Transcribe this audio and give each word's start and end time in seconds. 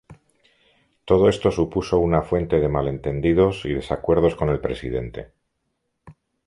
Todo 1.05 1.29
esto 1.29 1.51
supuso 1.51 1.99
una 1.99 2.23
fuente 2.23 2.57
de 2.59 2.67
malentendidos 2.69 3.65
y 3.65 3.73
desacuerdos 3.75 4.33
con 4.35 4.49
el 4.49 4.59
presidente. 4.59 5.35